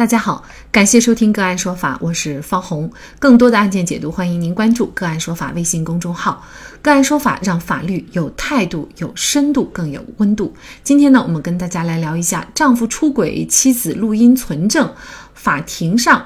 [0.00, 2.90] 大家好，感谢收听个案说法，我是方红。
[3.18, 6.42] 更多的案件解读，欢迎您关注个案说法微信公众号。
[6.80, 10.54] 个案说法让法律有态度、有深度、更有温度。
[10.82, 14.90] 今天呢，我们跟大家来聊一下丈夫出轨，妻子录音存证，
[15.34, 16.24] 法庭上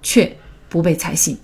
[0.00, 0.36] 却
[0.68, 1.36] 不被采信。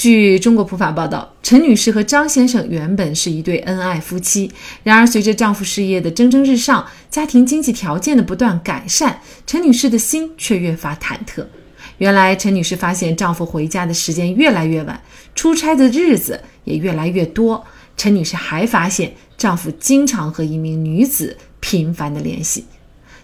[0.00, 4.50] 据中国普法报道，陈女士和张先生原本是一对恩爱夫妻。
[4.82, 11.44] 然而，随着丈夫事业的蒸蒸日上，家庭经济条件的不断改善，陈女士的心却越发忐忑。
[11.98, 14.98] 原来，陈女士发现丈夫回家的时间越来越晚，
[15.34, 17.62] 出差的日子也越来越多。
[17.98, 22.64] 陈女士还发现，丈夫经常和一名女子频繁的联系。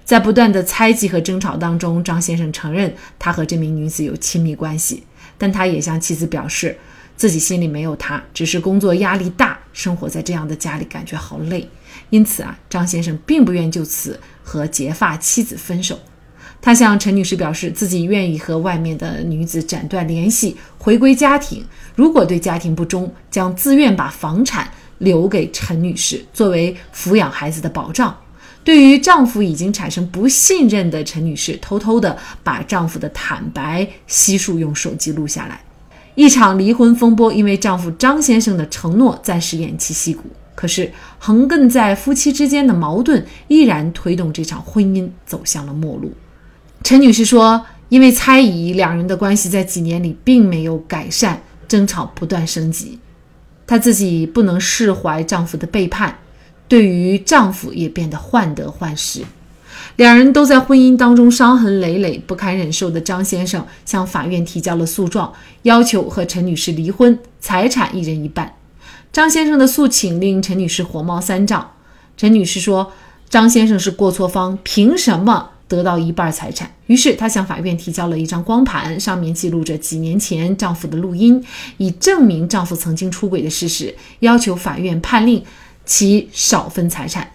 [0.04, 5.04] 在不断的猜忌和争吵当中，张先生承认他和这名女子有亲密关系。
[5.38, 6.76] 但他也向妻子表示，
[7.16, 11.68] 自己心里没有她，只是工作压力大，生活在这样的家里感觉好累。
[12.10, 15.98] 因此啊，张先生并不愿就此和结发妻子分手。
[16.60, 21.64] 他向陈女士表示，自己愿意和外面的女子斩断联系，回归家庭。
[21.94, 28.16] 如果对家庭不忠，将自愿把房产留给陈女士，作为抚养孩子的保障。
[28.66, 35.60] 对于丈夫已经产生不信任的陈女士，偷偷的把丈夫的坦白悉数用手机录下来。
[36.16, 40.24] 一场离婚风波因为丈夫张先生的承诺暂时偃旗息鼓，
[40.56, 46.10] 可是横亘在夫妻之间的矛盾依然推动这场婚姻走向了末路。
[46.82, 52.98] 陈女士说：“因为猜疑，两人的关系在几年里并没有改善，争吵不断升级。
[53.64, 56.18] 她自己不能释怀丈夫的背叛。”
[56.68, 59.22] 对于丈夫也变得患得患失，
[59.96, 68.54] 两人都在婚姻当中伤痕累累、不堪忍受的张先生向法院提交了诉状，要求和陈女士离婚，财产一人一半。
[69.12, 71.70] 张先生的诉请令陈女士火冒三丈。
[72.16, 72.92] 陈女士说
[73.30, 81.42] ：“张先生是过错方，凭什么得到一半财产？”于是她向法院提交了一张光盘，上面记录着几年前丈夫的录音，
[81.78, 85.42] 以证明丈夫曾经出轨的事实，要求法院判令。
[85.86, 87.30] 其少分财产，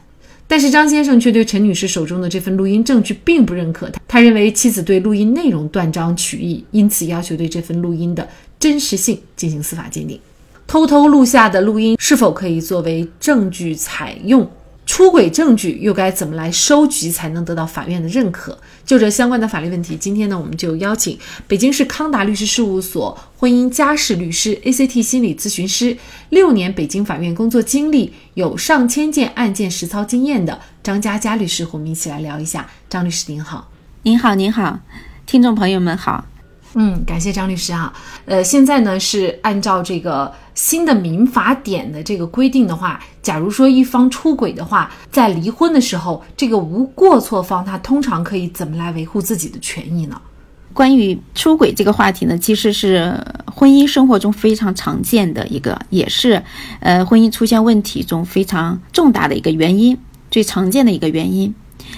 [0.47, 3.89] 但是张先生却对陈女士手中的这份录音证据并不认可。
[3.89, 8.27] 他他认为妻子对录音内容断章取义，因此要求对这份录音的
[8.59, 10.19] 真实性进行司法鉴定。
[10.67, 14.47] 偷偷录下的录音是否可以作为证据采用？
[14.91, 18.57] 出轨证据又该怎么来收集才能得到法院的认可？
[18.85, 25.95] 就这相关的法律问题，今天呢，我们就邀请北京市康达律师事务所婚姻家事律师、ACT 心理咨询师，
[26.27, 32.69] 六年北京法院工作经历，有上千件案件实操经验的张佳佳律师，和我们一起来聊一下。
[32.89, 33.69] 张律师您好，
[34.03, 34.77] 您好，您好，
[35.25, 36.25] 听众朋友们好。
[36.73, 37.93] 嗯，感谢张律师啊。
[38.25, 50.21] 呃，现在呢是按照这个新的民法典的这个规定的话，假如说一方出轨的话，在离婚的时候，这个无过错方他通常可以怎么来维护自己的权益呢？
[50.73, 53.13] 关于出轨这个话题呢，其实是
[53.45, 56.41] 婚姻生活中非常常见的一个，也是
[56.79, 59.97] 呃婚姻出现问题中非常重大的一个原因，
[60.29, 61.53] 最常见的一个原因。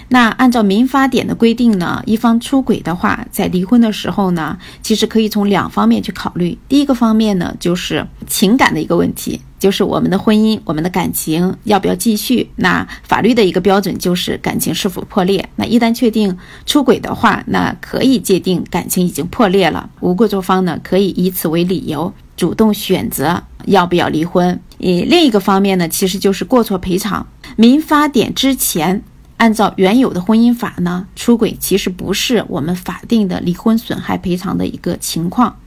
[0.10, 6.58] 那按照民法典的规定呢，一方出轨的话，在离婚的时候呢，其实可以从两方面去考虑。
[6.68, 12.50] 第一个方面呢，就是情感的一个问题，就是我们的婚姻、我们的感情要不要继续。
[12.58, 15.50] 那法律的一个标准就是感情是否破裂。
[15.56, 19.90] 那一旦确定出轨的话，那可以界定感情已经破裂了。
[20.02, 24.60] 无过错方呢，可以以此为理由主动选择要不要离婚。
[24.80, 27.26] 呃，另一个方面呢，其实就是过错赔偿。
[27.56, 29.04] 民法典之前。
[29.44, 35.58] 按照原有的婚姻法呢，出轨其实不是我们法定的离婚损害赔偿的一个情况。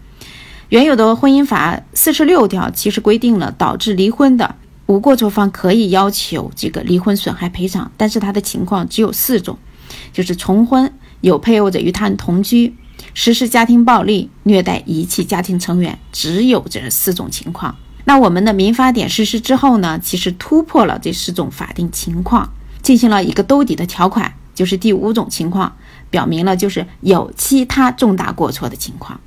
[0.70, 4.54] 原有的婚姻法四十六条其实规定了导致离婚的
[4.86, 9.58] 无过错方可以要求这个离婚损害赔偿，但是它的情况只有四种，
[10.10, 12.74] 就是重婚、有配偶者与他人同居、
[13.12, 17.76] 实施家庭暴力、虐待遗弃家庭成员，只有这四种情况。
[18.06, 22.50] 那我们的民法典实施之后呢，其实突破了这四种法定情况。
[22.86, 25.74] 进行了一个兜底的条款，就是第五种情况，
[26.08, 29.20] 表明了就是有其他重大过错的情况。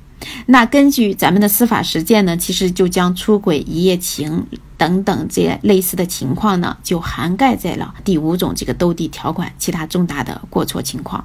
[0.46, 4.46] 那根据咱们的司法实践呢，其实就将出轨、一夜情
[4.78, 11.22] 等等这些类似的情况呢，就涵盖在了第五种这个兜底条款其他重大的过错情况。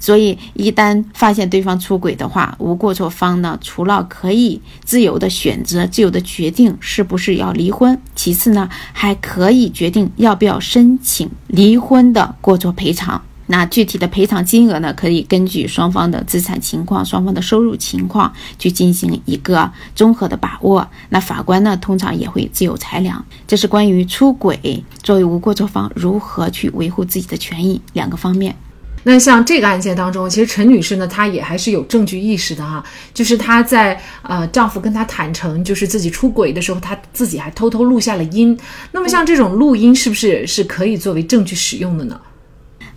[0.00, 13.22] 所以，一旦发现对方出轨的话，无过错方呢，除了可以自由的选择、自由的决定是不是要离婚，其次呢，还可以决定要不要申请离婚的过错赔偿。
[13.48, 20.88] 那具体的赔偿金额呢，可以根据双方的资产情况、双方的收入情况去进行一个综合的把握。
[21.10, 23.22] 那法官呢，通常也会自有裁量。
[23.46, 28.56] 这是关于出轨作为无过错方如何去维护自己的权益两个方面。
[29.04, 38.56] 那像这个案件当中，其实陈女士呢，她也还是有证据意识的哈，就是她在呃丈夫跟她坦诚就是自己出轨的时候，她自己还偷偷录下了音。
[38.92, 42.20] 那么像这种录音是不是是可以作为证据使用的呢？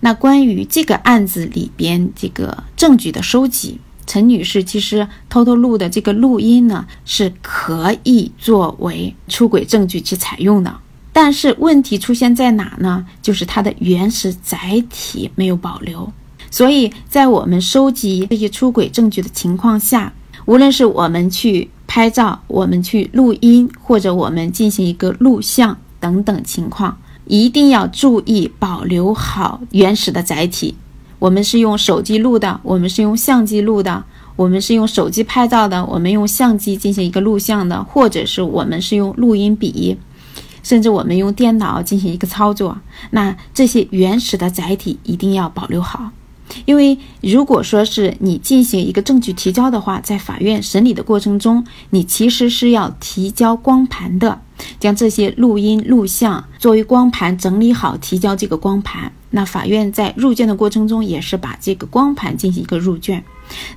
[0.00, 10.72] 那关于这个案子里边这个证据的收集，陈女士其实偷偷录的这个录音呢，是可以作为出轨证据去采用的。
[11.18, 13.06] 但是问题出现在哪呢？
[13.22, 16.12] 就是它的原始载体没有保留。
[16.50, 20.12] 所以在我们收集这些出轨证据的情况下，
[20.44, 26.98] 无论是我们去拍照、我们去录音，或者我们进行一个录像等等情况。
[27.24, 30.74] 一定要注意保留好原始的载体。
[31.18, 34.04] 我们是用手机录的，我们是用相机录的，
[34.36, 39.96] 我们是用手机拍照的，我们用相机进行一个录像的，或者是我们是用录音笔，
[40.66, 42.76] 甚至我们用电脑进行一个操作。
[43.12, 46.10] 那这些原始的载体一定要保留好。
[46.64, 54.40] 因为如果说是你进行一个证据提交的话，在法院审理的过程中，你其实是要提交光盘的，
[54.80, 59.12] 将这些录音录像作为光盘整理好，提交这个光盘。
[59.30, 63.22] 那法院在入卷的过程中，也是把这个光盘进行一个入卷。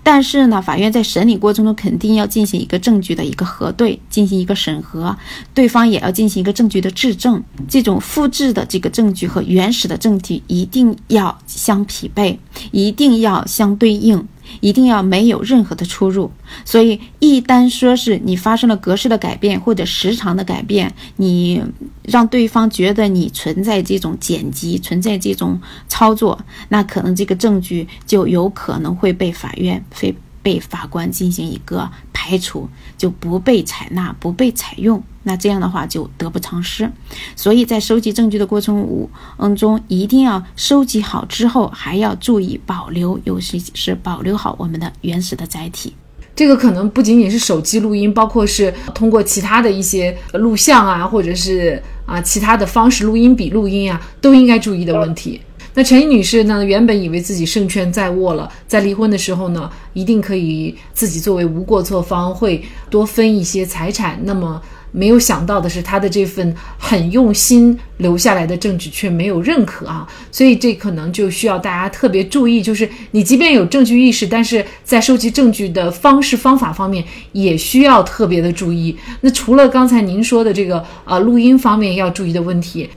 [0.03, 5.15] 但是呢，法院在审理过程中肯定要进行一个证据的一个核对，进行一个审核，
[5.53, 7.43] 对方也要进行一个证据的质证。
[7.67, 12.39] 这种复制的这个证据和原始的证据一定要相匹配，
[12.71, 14.27] 一定要相对应。
[14.59, 16.31] 一定要没有任何的出入，
[16.65, 21.61] 所以一旦说是你发生了格式的改变或者时长的改变，你
[22.03, 30.15] 让对方觉得你存在这种剪辑、存在这种操作，那可能这个证据就有可能会被法院非。
[30.41, 35.01] 被法官进行一个排除，就不被采纳、不被采用。
[35.23, 36.89] 那这样的话就得不偿失。
[37.35, 45.93] 所以在收集证据的过程五嗯中，一定要收集好之后，还要注意保留，尤其是保留好我们的原始的载体。
[46.35, 55.41] 这个可能不仅仅是手机录音，包括是通过其他的一些录像啊，或者是啊其他的方式录音笔录音啊，都应该注意的问题。
[55.79, 56.61] 那陈女士呢？
[56.61, 64.19] 原本以为自己胜券在握了，在离婚的时候呢，一定可以自己作为无过错方会多分一些财产。
[64.25, 64.61] 那么
[64.91, 70.05] 没有想到的是，她的这份很用心留下来的证据却没有认可啊！
[70.33, 78.97] 所以这可能就需要大家特别注意，就是你即便有证据意识，但是在收集证据的方式方法方面也需要特别的注意。
[79.21, 82.89] 那除了刚才您说的这个呃录音方面要注意的问题。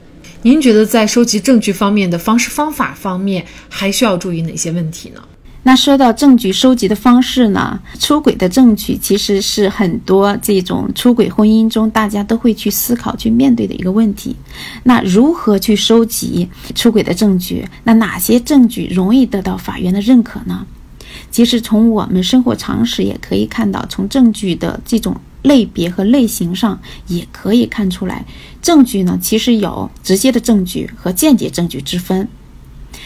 [0.45, 5.23] 您觉得在收集证据方面的方式方法方面还需要注意哪些问题呢？
[5.63, 7.79] 那说到证据收集的方式呢？
[7.97, 14.35] 出轨的证据其实是很多这种出轨婚姻中大家都会去思考、去面对的一个问题。
[14.83, 16.45] 那如何去收集
[16.75, 17.65] 出轨的证据？
[17.85, 20.67] 那哪些证据容易得到法院的认可呢？
[21.31, 25.15] 其实从我们生活常识也可以看到，从证据的这种。
[25.43, 28.25] 类别和类型上也可以看出来，
[28.61, 32.27] 证据呢其实有直接的证据和间接证据之分。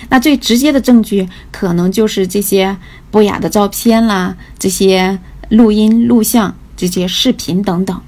[0.09, 2.77] 那最直接的证据可能就是这些
[3.09, 5.19] 不雅的照片啦，这些
[5.49, 7.99] 录音录像、这些视频等等。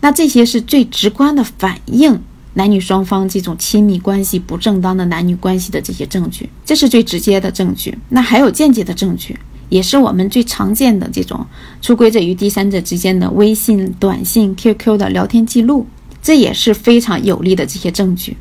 [0.00, 2.20] 那这些是最直观的反映
[2.54, 7.96] 男女双方这种亲密关系不正当的男女关系的这些证据，这是最直接的证据。
[8.08, 9.38] 那还有间接的证据。
[9.68, 11.44] 也是我们最常见的这种
[11.82, 15.86] 出轨者与第三者之间的微信、短信、QQ 的聊天记录，
[16.22, 18.36] 这也是非常有力的这些证据。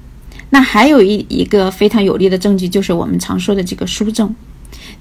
[0.50, 4.34] 那还有一一个非常有力的证据，就是我们常说的这个书证，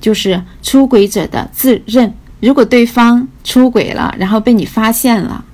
[0.00, 2.12] 就是出轨者的自认。
[2.40, 5.44] 如果对方出轨了，然后被你发现了，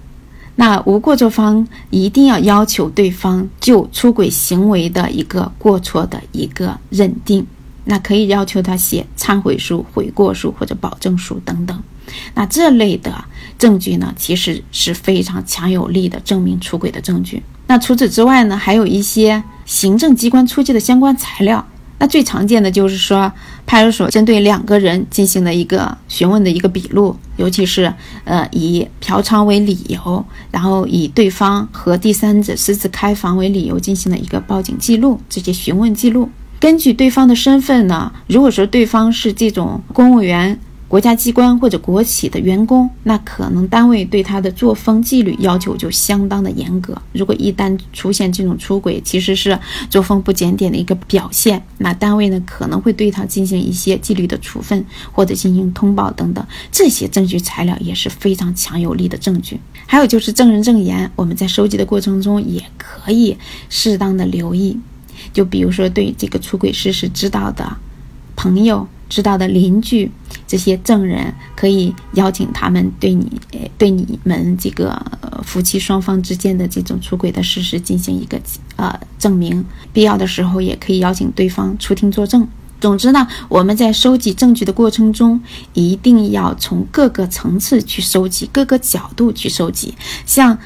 [0.56, 7.46] 那无过错方一定要要求对方就出轨行为的一个过错的一个认定。
[7.90, 11.82] 那可以要求他写忏悔书、悔过书或者保证书等等。
[12.34, 13.12] 那这类的
[13.58, 17.42] 证据呢，其实是非常强有力的证明出轨的证据。
[17.66, 21.66] 那除此之外呢，还有一些行政机关出具的相关材料。
[21.98, 23.30] 那最常见的就是说，
[23.66, 27.92] 派出所针对两个人进行的一个询问的一个笔录，尤其是
[28.24, 36.30] 呃以嫖娼为理由，然后以对方和第三者私自开房为理由进行了一个报警记录，这些询问记录。
[36.60, 47.00] 根据对方的身份呢，如果说对方是这种公务员、国家机关或者国企的员工，那可能单位对他的作风纪律要求就相当的严格。
[47.12, 56.44] 如果一旦出现这种出轨，其实是作风不检点的一个表现，那单位呢可能会对他进行一些纪律的处分或者进行通报等等。
[56.70, 59.58] 这些证据材料也是非常强有力的证据。
[59.86, 63.38] 还有就是证人证言，我们在收集的过程中也可以
[63.70, 64.78] 适当的留意。
[65.32, 67.76] 就比如说，对这个出轨事实知道的
[68.36, 70.10] 朋友、知道的邻居
[70.46, 73.40] 这些证人，可以邀请他们对你、
[73.76, 75.00] 对你们这个
[75.44, 78.40] 夫妻双方之间的这种出轨的事实进行一个
[78.76, 79.64] 呃证明。
[79.92, 82.46] 必要的时候，也可以邀请对方出庭作证。
[82.80, 85.38] 总之呢，我们在收集证据的过程中，
[85.74, 89.94] 一定要从各个层次去收集，各个角度去收集。
[90.24, 90.56] 像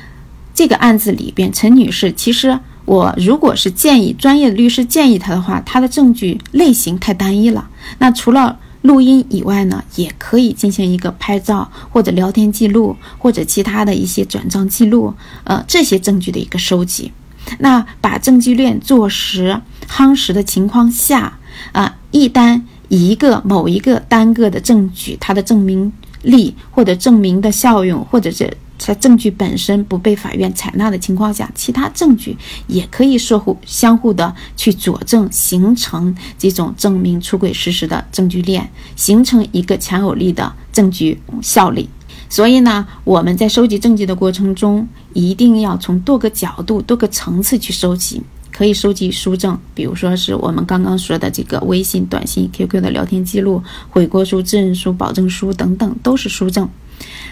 [0.54, 7.68] 这个案子里边，陈女士，其实我如果是建议专业的律师建议他的话，他的证据类型太单一了。
[7.98, 15.14] 那除了录音以外呢，也可以进行一个拍照或者聊天记录或者其他的一些转账记录，
[15.44, 17.10] 呃，这些证据的一个收集。
[17.58, 21.38] 那把证据链做实、夯实的情况下。
[21.70, 41.88] 啊，一单一个某一个单个的证据，它的证明力或者证明的效用，或者是在证据本身不被法院采纳的情况下，其他证据也可以说互相互的去佐证，形成这种证明出轨事实的证据链，形成一个强有力的证据效力。
[42.28, 48.22] 所以呢，我们在收集证据的过程中，一定要从多个角度、多个层次去收集。
[48.50, 56.68] 可以收集书证，比如说是我们刚刚说的这个微信、短信、QQ 的聊天记录、悔过书、自认书、保证书等等，都是书证。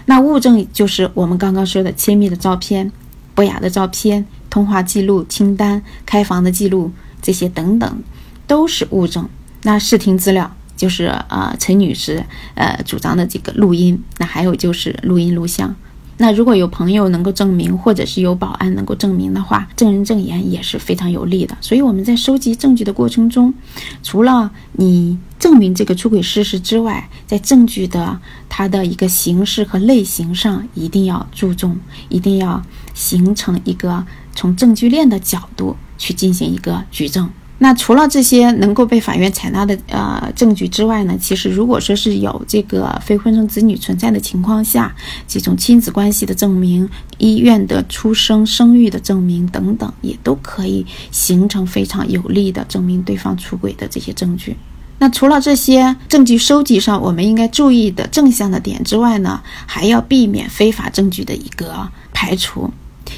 [0.06, 2.90] 那物证就是我们刚刚说的亲密的照片、
[3.34, 6.90] 不雅的照片、通话记录、清单、开房的记录
[7.20, 8.02] 这些等等，
[8.46, 9.28] 都是物证。
[9.62, 15.74] 那视听资料就是啊，陈女士呃主张的这个录音，那还有就是录音录像。
[16.18, 21.56] 那如果有朋友能够证明，或者是有保安能够证明的话，证人证言也是非常有利的。
[21.60, 23.52] 所以我们在收集证据的过程中，
[24.02, 31.76] 除了你证明这个出轨事实之外，在证据的它的一个形式和类型上，一定要注重，
[32.08, 32.62] 一定要
[32.94, 37.28] 形成一个从证据链的角度去进行一个举证。
[37.62, 44.92] 那除了这些能够被法院采纳的呃证据之外呢，其实如果说是有这个非婚生子女存在的情况下，
[45.28, 46.88] 这种亲子关系的证明、
[47.18, 54.56] 医院的出生生育的证明等等，也都可以形成非常有力的证明对方出轨的这些证据。
[54.98, 62.72] 那除了这些证据收集上我们应该注意的正向的点之外呢，还要避免非法证据的一个排除。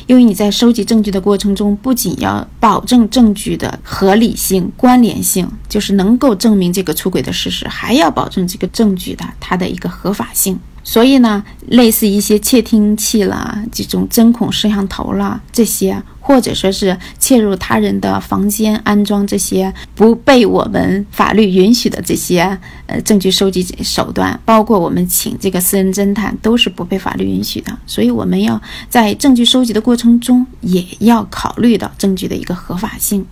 [0.07, 10.59] 因为你在收集证据的过程中，不仅要保证证据的合理性、关联性，就是能够证明这个出轨的事实，还要保证这个证据的它的一个合法性。
[10.87, 27.77] 所以呢，类似一些窃听器啦、这种针孔摄像头啦这些，或者说是窃入他人的房间安装这些不被我们法律允许的这些呃证据收集手段，包括我们请这个私人侦探，都是不被法律允许的。
[27.87, 28.61] 所以我们要
[28.91, 33.25] 在证据收集的过程中，也要考虑到证据的一个合法性。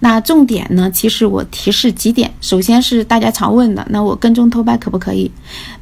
[0.00, 5.30] 那重点呢，其实我提示几点，首先是大家常问的，那我跟踪偷拍可不可以？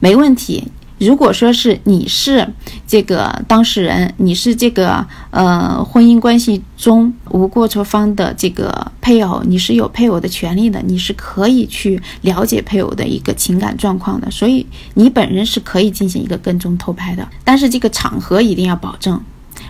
[0.01, 0.65] 没问题。
[0.99, 2.49] 如果说是你是
[2.87, 17.29] 这个当事人，你是这个呃婚姻关系中无过错方的这个配偶，你是有配偶的权利的，你是可以去了解配偶的一个情感状况的，所以你本人是可以进行一个跟踪偷拍的。
[17.45, 19.21] 但是这个场合一定要保证，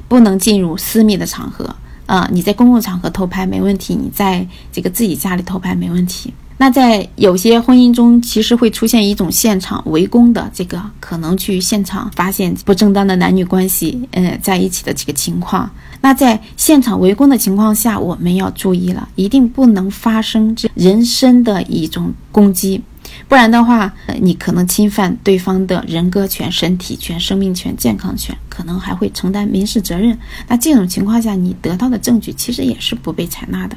[0.07, 1.75] 不能进入私密的场合
[2.07, 2.29] 啊！
[2.33, 6.33] 你在公共场合偷拍没问题，你在这个自己家里偷拍没问题。
[6.59, 15.71] 那在有些婚姻中，其实会出现一种现场围攻的这个可能去现场发现不正当的男女关系，呃，在一起的这个情况。
[16.01, 22.81] 那在现场围攻的情况下，我们要注意了，一定不能发生这人身的一种攻击，
[23.29, 30.17] 不然的话，你可能侵犯对方的人格权、身体权、生命权、健康权，可能还会承担民事责任。
[30.49, 33.77] 那这种情况下，你得到的证据其实也是不被采纳的，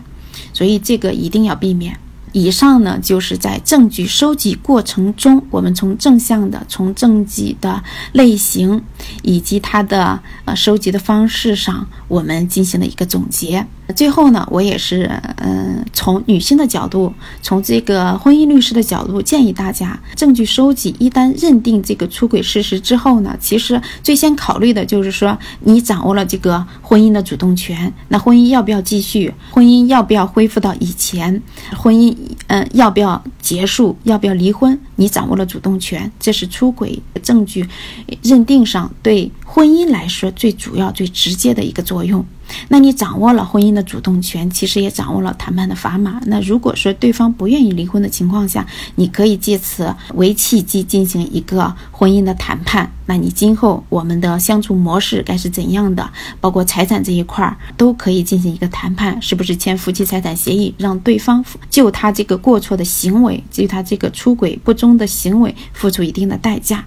[0.54, 1.98] 所以这个一定要避免。
[2.32, 8.80] 以上呢，就是在证据收集过程中，我们从正向的、从证据的类型
[9.24, 13.66] 以及它的呃收集的方式上，我们进行了一个总结。
[13.96, 29.34] 最后呢，我也是，嗯，从女性的角度，从这个婚姻律师的角度，建议大家，证据收集一旦认定这个出轨事实之后呢，其实最先考虑的就是说，你掌握了这个婚姻的主动权，那婚姻要不要继续？
[29.50, 31.42] 婚姻要不要恢复到以前？
[31.76, 32.16] 婚姻，
[32.46, 33.98] 嗯，要不要结束？
[34.04, 34.80] 要不要离婚？
[34.98, 37.68] 你掌握了主动权，这是出轨证据
[38.22, 42.24] 认定上对婚姻来说最主要、最直接的一个作用。
[42.68, 46.22] 那你掌握了婚姻的主动权，其实也掌握了谈判的砝码。
[46.26, 48.66] 那如果说对方不愿意离婚的情况下，
[48.96, 52.92] 你可以借此为契机进行一个婚姻的谈判。
[53.06, 56.08] 那你今后我们的相处模式该是怎样的？
[56.40, 66.86] 包括财产这一块儿都可以进行一个谈判，是不是签夫妻财产协议，让对方就他这个过错的行为，就他这个出轨不忠的行为付出一定的代价。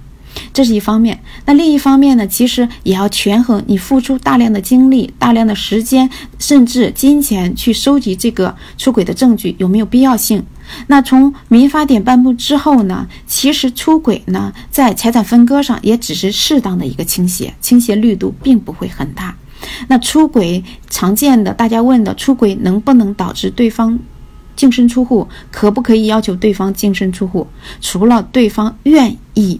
[0.52, 2.26] 这是一方面，那另一方面呢？
[2.26, 10.44] 其实也要权衡你付出大量的精力、大量的时间，甚至金钱去收集这个出轨的证据有没有必要性？
[10.88, 13.08] 那从民法典颁布之后呢？
[13.26, 19.34] 其实出轨呢，在财产分割上也只是适当的一个倾斜，倾斜力度并不会很大。
[19.88, 23.98] 那出轨常见的，大家问的出轨能不能导致对方
[24.54, 25.26] 净身出户？
[25.50, 27.46] 可不可以要求对方净身出户？
[27.80, 29.58] 除了对方愿意。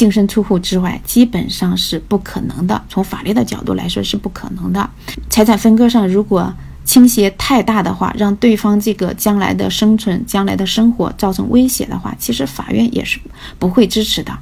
[0.00, 2.82] 净身出户之外，基本上是不可能的。
[2.88, 4.88] 从法律的角度来说，是不可能的。
[5.28, 6.50] 财产分割上，如果
[6.86, 13.20] 倾斜太大的话，让对方这个将来的生存、将来的生活造成威胁的话，其实法院也是
[13.58, 14.32] 不会支持的。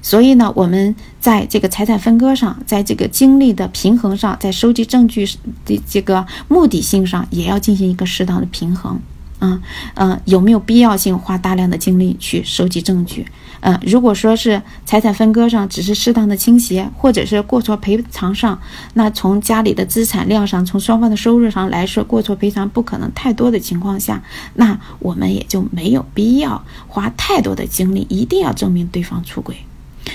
[0.00, 5.28] 所以呢，我们在这个财产分割上，在这个精力的平衡上，在收集证据
[5.66, 9.00] 的这个目的性上，也要进行一个适当的平衡。
[9.40, 9.60] 嗯
[9.94, 13.26] 嗯，有没有必要性花大量的精力去收集证据？
[13.60, 18.60] 嗯，如果说是财产分割上只是适当的倾斜，或者是过错赔偿上，
[18.94, 24.22] 那从家里的资产量上，从双方的收入上来说，过错赔偿不可能太多的情况下，
[24.54, 29.56] 那我们也就没有必要花太多的精力，一定要证明对方出轨。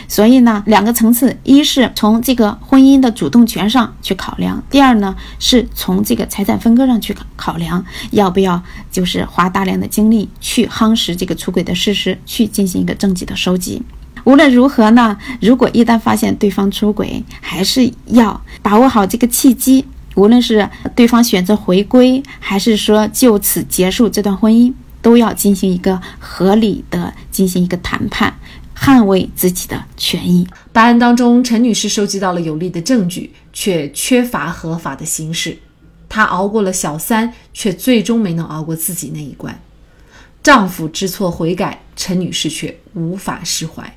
[0.07, 13.81] 所以呢，两个层次，一是从这个婚姻的主动权上去考量，第二呢，是从这个财产分割上去考考量，要不要就是花大量的精力去夯实这个出轨的事实，去进行一个证据的收集。
[14.25, 19.85] 无论如何呢，如果一旦发现对方出轨，还是要把握好这个契机，
[20.15, 24.71] 无论是对方选择回归，还是说就此结束这段婚姻，
[25.01, 28.33] 都要进行一个合理的进行一个谈判。
[28.75, 30.47] 捍卫自己的权益。
[30.71, 35.57] 本案当中，陈女士收集到了有力的证据，却缺乏合法的形式。
[36.09, 39.59] 她熬过了小三，却最终没能熬过自己那一关。
[40.41, 43.95] 丈夫知错悔改，陈女士却无法释怀。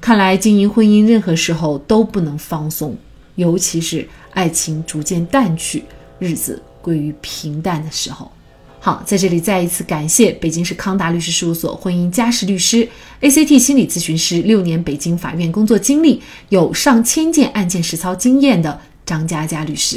[0.00, 2.96] 看来，经营婚姻任何时候都不能放松，
[3.36, 5.84] 尤其是爱情逐渐淡去，
[6.18, 8.30] 日子归于平淡的时候。
[8.84, 12.86] 好，在这里再一次感谢北京市康达律师事务所婚姻家事律师、
[13.22, 16.20] ACT 心理咨询师，六年北京法院工作经历，
[16.50, 19.96] 有上千件案件实操经验的张佳佳律师。